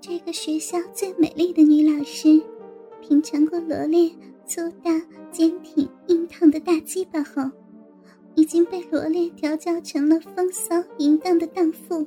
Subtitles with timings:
[0.00, 2.42] 这个学校最美丽的女老师，
[3.02, 4.10] 品尝过罗列
[4.46, 4.90] 粗大、
[5.30, 7.42] 坚挺、硬烫的大鸡巴后，
[8.34, 12.06] 已经被罗列调教成了风骚淫荡的荡妇。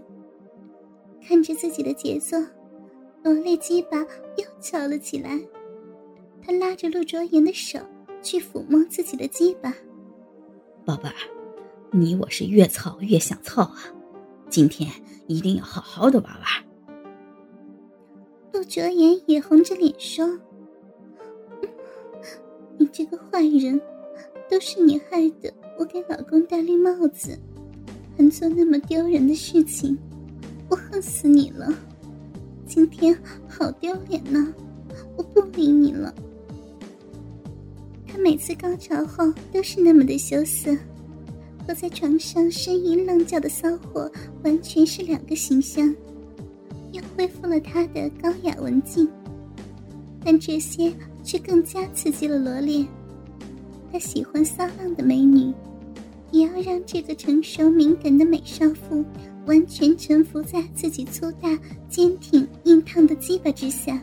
[1.21, 2.43] 看着自己的杰作，
[3.21, 5.39] 罗列鸡巴又翘了起来。
[6.41, 7.77] 他拉着陆卓言的手
[8.23, 9.71] 去抚摸自己的鸡巴。
[10.83, 11.15] 宝贝儿，
[11.91, 13.83] 你我是越操越想操啊！
[14.49, 14.89] 今天
[15.27, 16.72] 一定要好好的玩玩。
[18.73, 20.27] 陆哲言也红着脸说
[22.79, 23.79] ：“你这个坏人，
[24.49, 25.53] 都是你害的！
[25.77, 27.37] 我给老公戴绿帽子，
[28.17, 29.95] 还做那么丢人的事情，
[30.69, 31.71] 我恨死你了！
[32.65, 33.15] 今天
[33.47, 34.51] 好丢脸呐！
[35.17, 36.11] 我不理你了。”
[38.11, 40.75] 他每次高潮后都是那么的羞涩，
[41.67, 44.11] 和在床上呻吟浪叫的骚货
[44.43, 45.95] 完全是两个形象。
[47.43, 49.07] 又恢复了他的高雅文静，
[50.23, 50.91] 但这些
[51.23, 52.85] 却更加刺激了罗列。
[53.91, 55.53] 他喜欢骚浪的美女，
[56.31, 59.03] 也要让这个成熟敏感的美少妇
[59.45, 64.01] 完全臣服在自己粗大、坚挺、硬烫的鸡巴之下。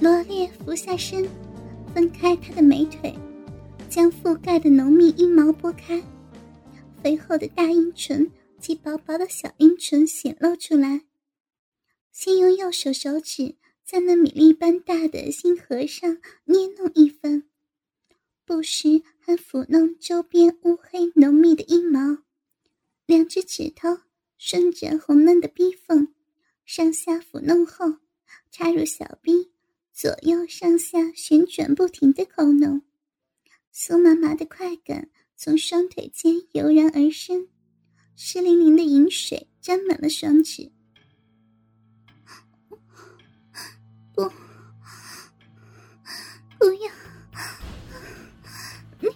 [0.00, 1.26] 罗列俯下身，
[1.94, 3.14] 分开他的美腿，
[3.88, 6.02] 将覆盖的浓密阴毛拨开，
[7.02, 8.28] 肥厚的大阴唇。
[8.60, 11.00] 及薄薄的小阴唇显露出来，
[12.12, 17.44] 先用右手手指在那米粒般大的心河上捏弄一番，
[18.44, 22.18] 不时还抚弄周边乌黑浓密的阴毛，
[23.06, 23.98] 两只指头
[24.36, 26.14] 顺着红嫩的逼缝
[26.66, 27.96] 上下抚弄后，
[28.50, 29.50] 插入小逼，
[29.90, 32.82] 左右上下旋转不停的抠弄，
[33.74, 37.48] 酥麻麻的快感从双腿间油然而生。
[38.14, 40.70] 湿淋淋的饮水沾满了双指，
[44.14, 44.30] 不，
[46.58, 46.90] 不要！
[49.00, 49.08] 你，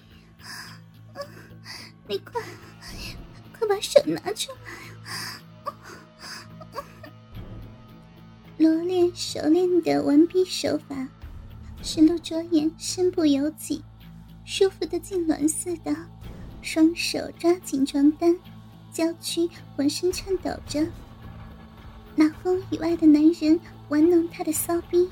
[2.08, 2.40] 你快，
[3.58, 4.72] 快把手拿出来！
[8.56, 11.08] 罗练熟练的完逼手法，
[11.82, 13.84] 使陆卓言身不由己，
[14.46, 15.94] 舒服的痉挛似的，
[16.62, 18.34] 双手抓紧床单。
[18.90, 19.46] 娇躯
[19.76, 20.86] 浑身颤抖着，
[22.14, 25.08] 那风以外的男人玩弄她的骚逼，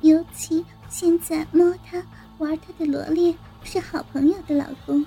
[0.00, 2.04] 尤其现在摸她
[2.38, 5.04] 玩她的罗列是好朋友的老公，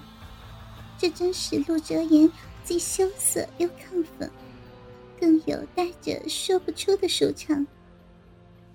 [0.97, 2.31] 这真是陆哲言
[2.63, 4.31] 既羞涩又亢奋，
[5.19, 7.66] 更有带着说不出的舒畅。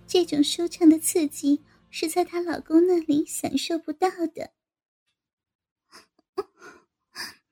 [0.07, 4.51] 这种舒畅的刺激是在她老公那里享受不到的。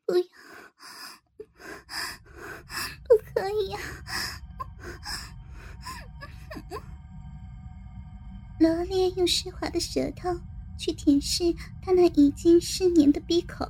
[0.05, 0.25] 不要。
[3.09, 3.81] 不可以啊！
[8.59, 10.37] 罗列用湿滑的舌头
[10.77, 13.69] 去舔舐他那已经湿黏的鼻口，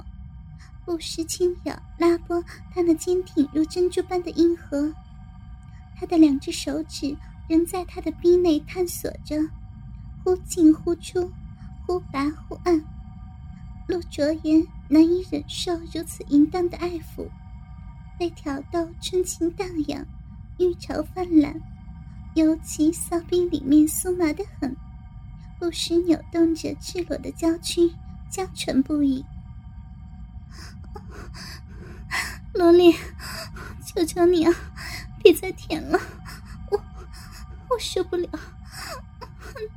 [0.84, 4.93] 不时轻咬拉拨他那坚挺如珍珠般的阴核。
[5.94, 7.17] 他的两只手指
[7.49, 9.37] 仍在他的鼻内探索着，
[10.25, 11.31] 忽进忽出，
[11.87, 12.83] 忽拔忽按。
[13.88, 17.28] 陆卓言难以忍受如此淫荡的爱抚。
[18.19, 20.06] 被挑逗，春情荡漾，
[20.59, 21.61] 欲潮泛滥，
[22.34, 24.77] 尤其骚逼里面酥麻的很，
[25.59, 27.93] 不时扭动着赤裸的娇躯，
[28.31, 29.25] 娇喘不已。
[32.55, 32.94] 罗莉，
[33.84, 34.53] 求求你啊，
[35.22, 35.99] 别再舔了，
[36.71, 36.78] 我
[37.71, 38.28] 我受不了，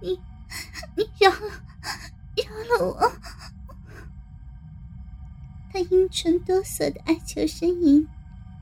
[0.01, 0.19] 你
[0.95, 1.51] 你饶了
[2.35, 3.11] 饶了我！
[5.71, 8.07] 他阴唇哆嗦的哀求呻吟。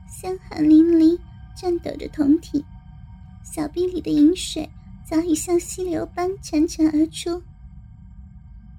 [0.08, 1.18] 香汗淋漓，
[1.56, 2.64] 颤抖着酮体，
[3.60, 4.66] 小臂里的饮水
[5.04, 7.42] 早已像溪流般潺潺而出。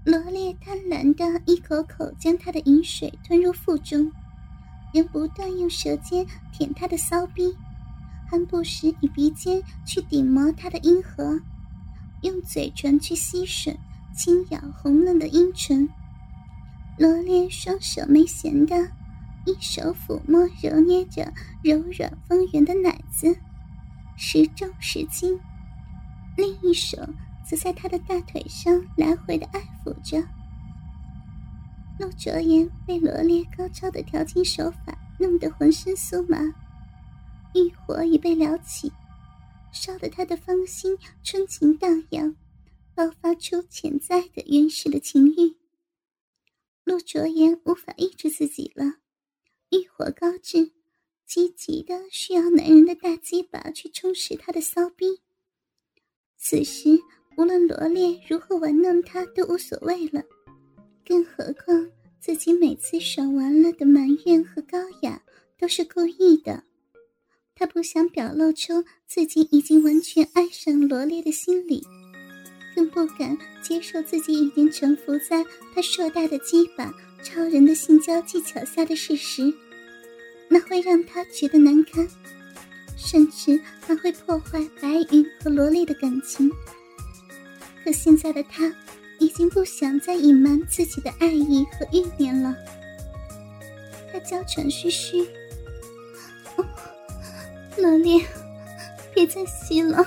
[0.03, 4.11] 罗列贪婪的一口口将他的饮水吞入腹中，
[4.91, 7.55] 仍不断用舌尖舔他的骚逼，
[8.27, 11.39] 还不时以鼻尖去顶磨他的阴核，
[12.21, 13.75] 用嘴唇去吸吮、
[14.15, 15.87] 轻咬红嫩的阴唇。
[16.97, 18.75] 罗列双手没闲的。
[19.45, 21.31] 一手抚摸、揉捏着
[21.63, 23.35] 柔软丰圆的奶子，
[24.23, 25.35] 时重时轻；
[26.37, 26.95] 另一手
[27.43, 30.23] 则在他的大腿上来回的爱抚着。
[31.97, 36.37] 陆卓言被罗列高超的调情手法弄得浑身酥麻，
[37.55, 38.93] 欲火已被撩起，
[39.71, 42.35] 烧得他的芳心春情荡漾，
[42.93, 45.57] 爆发出潜在的原始的情欲。
[46.83, 48.85] 陆卓言无法抑制自己了。
[49.71, 50.71] 欲火高炽，
[51.31, 55.21] 积极的需要男人的大鸡巴去充实她的骚逼。
[56.35, 56.99] 此时，
[57.37, 60.21] 无论罗列如何玩弄她都无所谓了，
[61.05, 61.89] 更何况
[62.19, 65.23] 自己每次爽完了的埋怨和高雅
[65.57, 66.65] 都是故意的。
[67.55, 71.81] 他不想表露出自己已经完全爱上罗列的心理，
[72.75, 76.93] 更不敢接受自己已经臣服在他硕大的鸡巴、
[77.23, 79.53] 超人的性交技巧下的事实。
[80.53, 82.05] 那会让他觉得难堪，
[82.97, 83.57] 甚至
[83.87, 86.51] 还会破坏白云和萝莉的感情。
[87.81, 88.69] 可现在的他，
[89.17, 92.53] 已经不想再隐瞒自己的爱意和欲念了。
[94.11, 95.25] 他娇喘吁吁
[97.79, 98.21] ：“罗莉，
[99.15, 100.05] 别再吸了，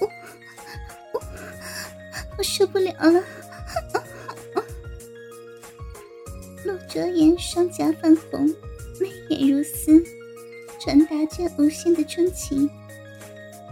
[0.00, 0.06] 我
[1.14, 1.20] 我
[2.38, 3.20] 我受不了了。”
[6.64, 8.54] 陆哲言双颊泛红。
[9.28, 10.02] 眉眼如丝，
[10.80, 12.68] 传达着无限的钟情。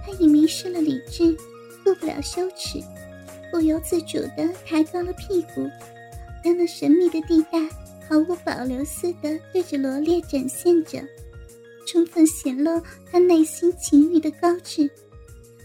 [0.04, 1.36] 他已迷失了理智，
[1.82, 2.80] 顾不了羞耻，
[3.50, 5.68] 不由自主地抬高了屁股，
[6.44, 7.58] 让那神秘的地带
[8.08, 11.02] 毫无保留似的对着罗列展现着，
[11.86, 12.80] 充分显露
[13.10, 14.88] 他内心情欲的高致，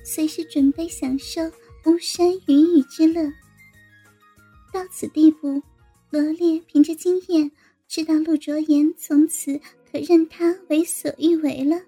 [0.03, 1.41] 随时准备享受
[1.85, 3.23] 巫山云雨之乐。
[4.73, 5.61] 到此地步，
[6.09, 7.51] 罗列凭着经验。
[7.87, 9.59] 知道陆卓言从此
[9.91, 11.81] 可任他为所欲为了，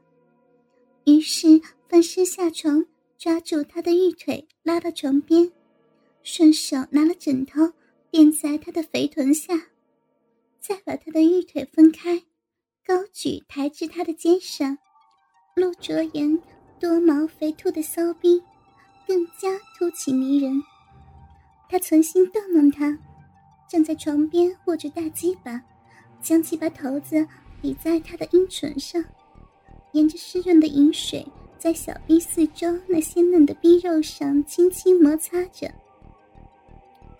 [1.05, 2.85] 于是翻身下床，
[3.17, 5.49] 抓住他的玉腿，拉到床边，
[6.21, 7.71] 顺手拿了枕头
[8.11, 9.53] 垫在他的肥臀下，
[10.59, 12.23] 再把他的玉腿分开，
[12.85, 14.77] 高举抬至他的肩上。
[15.55, 16.41] 陆卓言
[16.79, 18.41] 多毛肥兔的骚逼
[19.07, 20.61] 更加凸起迷人，
[21.69, 22.99] 他存心逗弄他，
[23.69, 25.63] 站在床边握着大鸡巴。
[26.21, 27.27] 将鸡巴头子
[27.63, 29.01] 抵在他的阴唇上，
[29.93, 31.25] 沿着湿润的饮水，
[31.57, 35.73] 在小臂四周那鲜嫩的逼肉上轻轻摩擦着。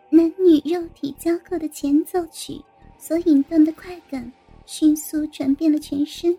[0.10, 2.62] 男女肉体交媾的前奏曲
[2.98, 4.30] 所引动的快感，
[4.66, 6.38] 迅速传遍了全身。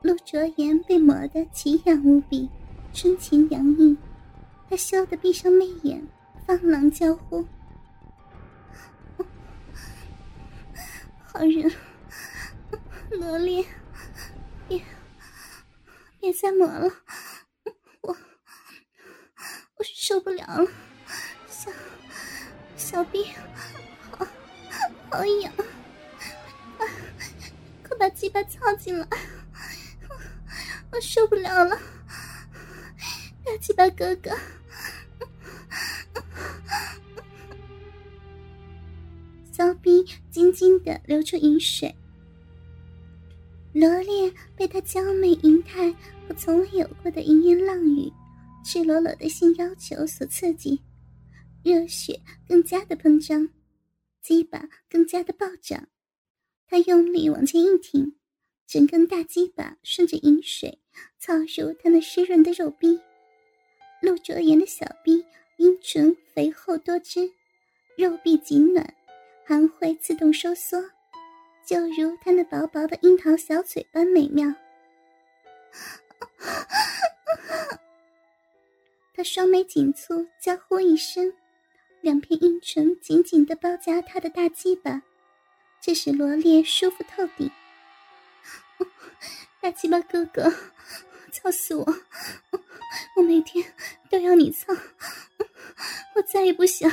[0.00, 2.48] 陆卓言被磨得奇痒无比，
[2.94, 3.94] 春情洋溢，
[4.70, 6.02] 他羞得闭上媚眼，
[6.46, 7.44] 放浪娇呼。
[11.26, 11.70] 好人，
[13.10, 13.66] 萝莉，
[14.68, 14.82] 别
[16.20, 16.90] 别再磨了，
[18.02, 18.16] 我
[19.76, 20.70] 我受不了了，
[21.48, 21.70] 小
[22.76, 23.30] 小臂
[24.10, 24.26] 好
[25.10, 25.52] 好痒，
[27.82, 29.06] 快把鸡巴操进来，
[30.90, 31.78] 我受不了了，
[33.44, 34.30] 大鸡巴哥哥。
[39.52, 41.96] 骚逼晶晶的流出饮水，
[43.78, 45.92] 罗列被他娇媚银态
[46.26, 48.10] 和从未有过的淫言浪语、
[48.64, 50.80] 赤裸裸的性要求所刺激，
[51.62, 52.18] 热血
[52.48, 53.46] 更加的膨胀，
[54.22, 55.88] 鸡巴更加的暴涨。
[56.66, 58.16] 他用力往前一挺，
[58.66, 60.80] 整根大鸡巴顺着饮水
[61.18, 62.98] 操入他那湿润的肉壁。
[64.00, 65.22] 陆卓言的小臂
[65.58, 67.30] 阴唇肥厚多汁，
[67.98, 68.94] 肉壁紧暖。
[69.44, 70.82] 还会自动收缩，
[71.66, 74.48] 就如他那薄薄的樱桃小嘴般美妙。
[79.12, 81.34] 他双眉紧蹙，娇呼一声，
[82.02, 85.02] 两片阴唇紧紧的包夹他的大鸡巴，
[85.80, 87.50] 这使罗列舒服透顶。
[89.60, 90.54] 大鸡巴哥哥，
[91.32, 91.84] 操死我！
[93.16, 93.74] 我每天
[94.08, 94.72] 都要你操，
[96.14, 96.88] 我再也不想。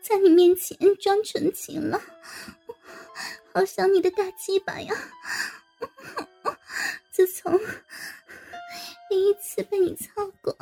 [0.00, 2.00] 在你面前装纯情了，
[3.52, 4.94] 好想你的大鸡巴呀！
[7.12, 7.60] 自从
[9.08, 10.56] 第一次被你操过，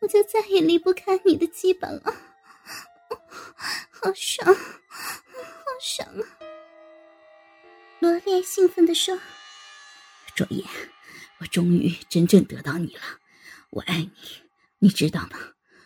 [0.00, 2.02] 我就再也离不开你的鸡巴了，
[3.90, 6.26] 好爽，好爽啊！
[8.00, 9.20] 罗列兴奋地说
[10.34, 10.66] ：“卓言，
[11.38, 13.02] 我终于真正得到你了，
[13.70, 14.42] 我爱你，
[14.78, 15.38] 你知道吗？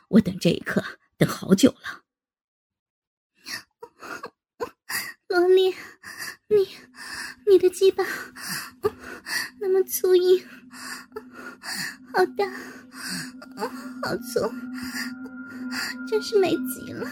[0.08, 0.82] 我等这一刻
[1.18, 2.03] 等好久了。”
[5.34, 5.74] 罗莉，
[6.46, 6.68] 你
[7.44, 8.04] 你的鸡巴
[9.58, 10.40] 那么粗硬，
[12.12, 12.48] 好大，
[14.00, 14.48] 好粗，
[16.06, 17.10] 真是美极了。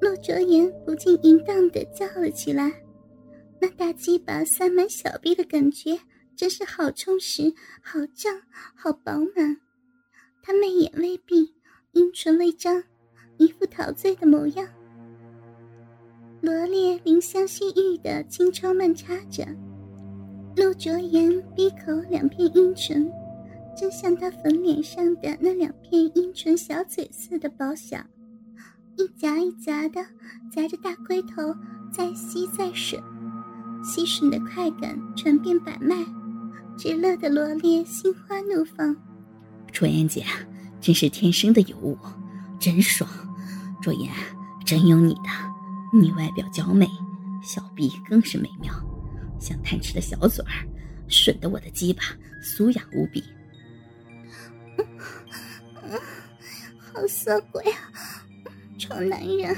[0.00, 2.84] 陆卓言不禁淫荡的叫了起来，
[3.60, 5.98] 那大鸡巴塞满小臂的感觉
[6.36, 8.40] 真是好充实、好胀、
[8.76, 9.60] 好饱满。
[10.44, 11.56] 他媚眼微闭。
[11.90, 12.84] 阴唇微张。
[13.38, 14.66] 一副陶醉的模样。
[16.40, 19.44] 罗列怜香惜玉的轻抽慢插着，
[20.54, 23.10] 陆卓言闭口两片阴唇，
[23.76, 27.98] 正像他粉脸上的那两片阴唇小嘴似的薄小，
[28.96, 30.04] 一夹一夹的
[30.52, 31.54] 夹着大龟头，
[31.92, 33.00] 再吸再吮，
[33.82, 35.96] 吸吮的快感传遍百脉，
[36.78, 38.94] 直乐得罗列心花怒放。
[39.72, 40.24] 卓言姐，
[40.80, 41.98] 真是天生的尤物，
[42.60, 43.08] 真爽！
[43.86, 44.12] 卓言，
[44.64, 45.30] 真有你的。
[45.92, 46.90] 你外表娇美，
[47.40, 48.74] 小臂更是美妙，
[49.38, 50.66] 像贪吃的小嘴儿，
[51.08, 52.02] 吮得我的鸡巴
[52.42, 53.22] 酥痒无比。
[56.92, 57.78] 好色鬼啊！
[58.76, 59.56] 臭男人，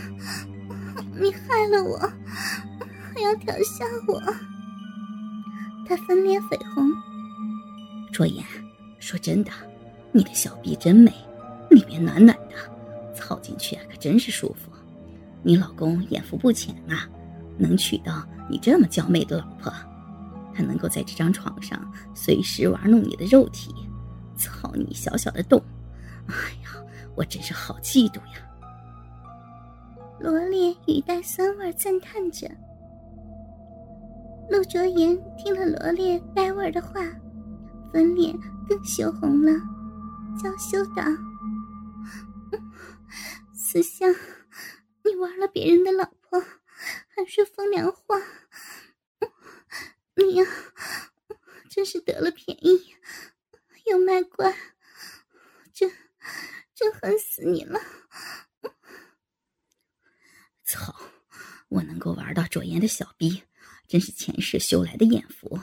[1.19, 1.99] 你害了我，
[3.15, 4.21] 还要调笑我。
[5.87, 6.87] 他粉脸绯红。
[8.13, 8.45] 卓言，
[8.99, 9.51] 说真的，
[10.13, 11.11] 你的小臂真美，
[11.71, 14.71] 里面暖暖的，操进去真是舒服。
[15.43, 17.09] 你老公眼福不浅啊，
[17.57, 19.73] 能娶到你这么娇媚的老婆，
[20.53, 21.81] 他能够在这张床上
[22.15, 23.73] 随时玩弄你的肉体，
[24.37, 25.63] 操你小小的洞！
[26.27, 26.71] 哎呀，
[27.15, 28.45] 我真是好嫉妒呀！
[30.21, 32.51] 罗列语带酸味赞叹着。
[34.51, 37.01] 陆卓言听了罗列带味的话，
[37.93, 38.37] 粉脸
[38.69, 39.53] 更羞红了，
[40.43, 41.03] 娇羞道
[43.69, 44.15] ：“思香。”
[45.05, 48.17] 你玩了别人的老婆，还说风凉话，
[50.15, 50.47] 你呀，
[51.71, 52.95] 真是得了便宜
[53.87, 54.55] 又卖乖，
[55.73, 55.91] 真
[56.75, 57.81] 真恨死你了！
[60.65, 60.95] 操，
[61.69, 63.43] 我能够玩到卓言的小逼，
[63.87, 65.59] 真是前世修来的眼福。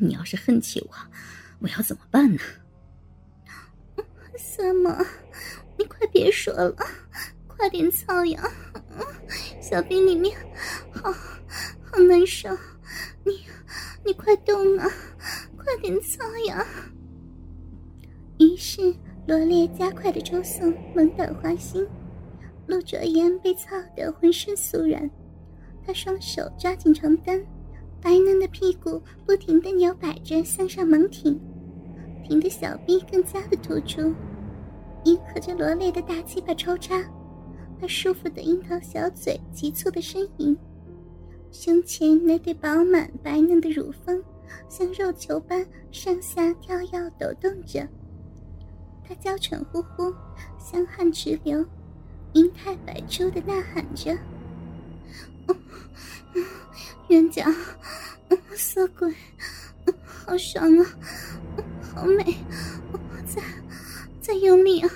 [0.00, 0.94] 你要是恨起我，
[1.60, 2.40] 我要怎么办呢？
[4.36, 4.90] 三毛，
[5.78, 6.74] 你快别说了。
[7.46, 8.42] 快点操呀！
[9.60, 10.36] 小兵里面
[10.92, 11.12] 好
[11.82, 12.48] 好难受，
[13.24, 13.40] 你
[14.04, 14.88] 你快动啊！
[15.56, 16.64] 快点操呀！
[18.38, 18.94] 于是
[19.26, 21.84] 罗烈加快的抽送，猛打花心。
[22.68, 25.10] 陆卓言被操得浑身酥软，
[25.84, 27.44] 他双手抓紧床单，
[28.00, 31.40] 白嫩的屁股不停的扭摆着向上猛挺，
[32.24, 34.14] 挺的小臂更加的突出，
[35.04, 37.02] 迎合着罗列的大鸡巴抽插。
[37.80, 40.56] 那舒服的樱桃小嘴，急促的呻吟，
[41.52, 44.22] 胸前那对饱满白嫩的乳峰，
[44.68, 47.86] 像肉球般上下跳跃抖动着。
[49.06, 50.12] 他娇喘呼呼，
[50.58, 51.64] 香汗直流，
[52.32, 54.18] 银态百出的呐喊着
[57.08, 57.46] ：“冤家，
[58.56, 59.14] 色鬼，
[60.04, 60.84] 好爽啊，
[61.94, 62.36] 好美！
[64.28, 64.90] 再用力啊！”